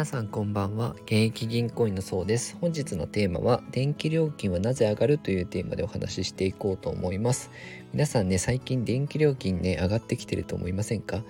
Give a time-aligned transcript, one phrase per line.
[0.00, 0.96] 皆さんこんばんは。
[1.02, 2.56] 現役銀行員のそうです。
[2.58, 7.50] 本日のテーマは電気料金はなぜ上がるというテーマでお話ししていこうと思います。
[7.92, 11.22] 皆さんね最近電気料金ね上がってきてると思いませんか？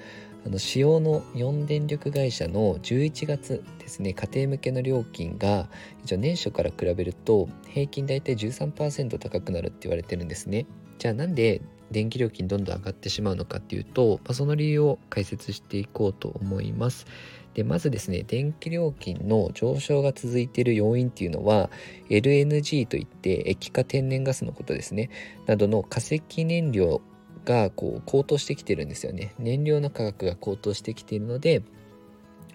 [0.46, 5.68] あの使用の4電力会社の11月ですね家庭向けの料金が
[6.04, 10.66] 一応年初から比べると平均大体13%高くなるって言われてるんですね。
[10.98, 11.60] じゃあなんで
[11.90, 17.06] 電気料金どんどん上がってしまうのかっていうと、まあ、その理由を解説していこうと思います。
[17.54, 21.68] でまずですね電気料金の上昇が続いている要因っていうのは
[22.08, 25.10] LNG といって液化天然ガスのことですね。
[25.46, 27.00] などの化石燃料
[27.44, 29.34] がこう高騰してきてるんですよね。
[29.38, 31.62] 燃料の価格が高騰してきているので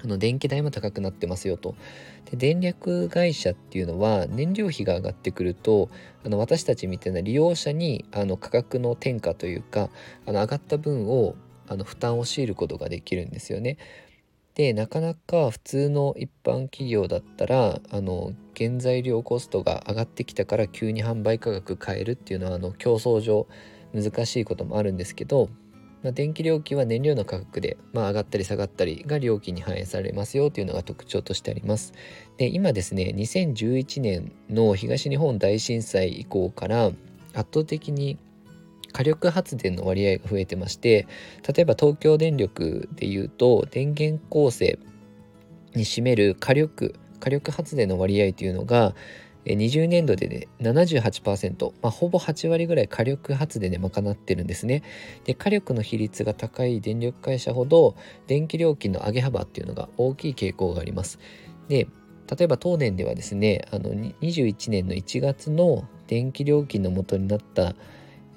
[0.05, 1.75] あの電気代も高くなってますよと
[2.29, 5.89] で電力会社っていうのは燃料費が上がってくると
[6.23, 9.89] あの私たちみたいな利用者にあの価格の転嫁というか
[10.25, 11.35] あの上がった分を
[11.67, 13.77] あの負担を強いることができるんですよね。
[14.53, 23.47] でなかなか普通の一般企業だったらあの原材料コストが上がってきたから急に販売価格変えるっていうのはあの競争上
[23.93, 25.49] 難しいこともあるんですけど、
[26.05, 31.93] まあ、電気料金は燃料の価格で、まあ、上がったり下がったりが料金に反映されますよというのが特徴としてあります。
[32.37, 36.91] で今ですね2011年の東日本大震災以降から
[37.33, 38.19] 圧倒的に
[38.93, 41.07] 火力発電の割合が増えてまして
[41.51, 44.77] 例えば東京電力でいうと電源構成
[45.73, 48.93] に占める火力火力発電の割合というのが
[49.45, 54.83] 20年度で、ね、78%、まあ、ほぼ8割ぐらい火力発電で賄ってるんですね。
[55.23, 57.95] で火力の比率が高い電力会社ほど
[58.27, 61.19] 電気料金の上げ幅っていうのが大きい傾向があります。
[61.67, 61.87] で
[62.37, 67.75] 例えば東電ではですねあの21年の1月の電気料金の元になった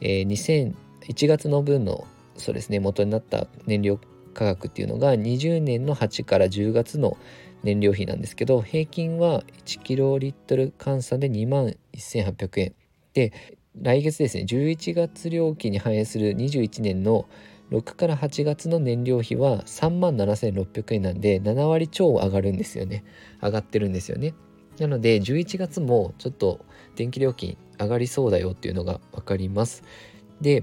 [0.00, 3.98] えー、2001月の分のそうですね元になった燃料
[4.39, 7.17] 価格っていうのが20年の8から10月の
[7.64, 12.75] 燃料費なんですけど平均は1キロリットル換算で2万1800円。
[13.15, 13.32] で
[13.81, 17.28] 来月ですね11月料金に反映する21年の
[17.72, 23.04] 6から8月の燃料費は3万7600円なんで7割超上がるんですよね。
[23.43, 24.34] 上がってるんですよね。
[24.78, 29.82] なので11月もちょっと電気料金上がりそうだよっていうのが分かります。
[30.41, 30.62] で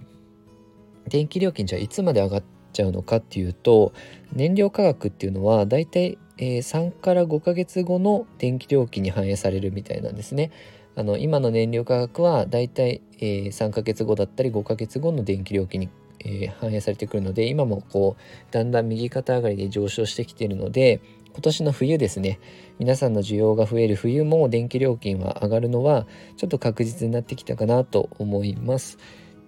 [1.10, 2.44] 電気料金じゃあいつまで上がっ
[2.76, 3.94] ちゃうのかっていうと
[4.34, 10.52] 燃料価格っていうのはだいたい3から5ヶ月後の電気料金に反映されるみたいなんですね。
[10.98, 15.90] あの今の燃料価格はだいたい3ヶ月後だったり5ヶ月後の電気料金に
[16.26, 21.02] え、反映されてくるので今もこうだんだん右肩上がりで上昇してきているので
[21.34, 22.40] 今年の冬ですね
[22.80, 28.98] 皆さんの需要が増える冬も電気料金は上がるのはちょっと確実になってきたかなと思います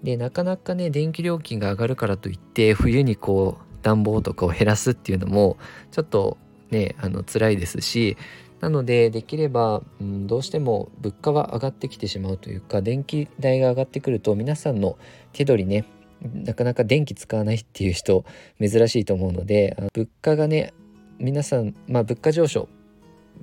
[0.03, 5.57] でなかなかね電気料金が上がるからといって冬にこう暖房とかを減らすっていうのも
[5.91, 6.37] ちょっと
[6.69, 8.17] ねあの辛いですし
[8.59, 14.97] なのでできれば、うん、どうしても物価は上がってきてしまうというか電気代が上がってくると皆さんの
[15.33, 15.85] 手取りね
[16.21, 18.25] なかなか電気使わないっていう人
[18.59, 20.73] 珍しいと思うので物価がね
[21.19, 22.67] 皆さん、まあ、物価上昇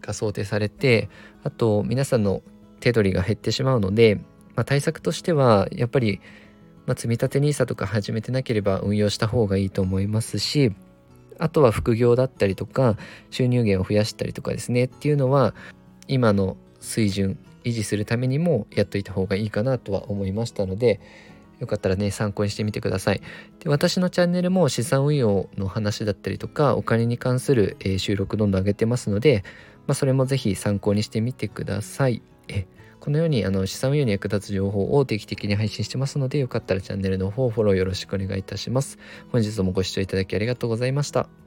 [0.01, 1.09] が想定されて
[1.45, 2.43] あと皆さんの
[2.85, 4.17] 手取りが減ってしまうので、
[4.57, 6.21] まあ、対策としてはやっぱり、
[6.87, 10.73] まあ、積立 NISA とか始めてなければ運用した方がいいと思いますし
[11.39, 12.97] あとは副業だったりとか
[13.31, 15.55] 収入源を増やしたりとかですねっていうのは
[16.07, 21.01] 今の水準維持するためにもやっといた方がいいかなとは思いましたので
[21.61, 23.23] よかったらね参考にしてみてください。
[23.61, 29.45] で私のチャンネルも資産運用の話だったりとかお金に関する、えー、収録どんどん上げてますので、
[29.87, 32.23] まあ、それもぜひ参考にしてみてください。
[32.49, 32.67] え
[33.01, 38.99] このようにあの資産運用に役立つ情報を定期的に配信してますのでよかったらチャンネルの方フォローよろしくお願いいたします。
[39.31, 41.44] 本日もご視聴いただきありがとうございました。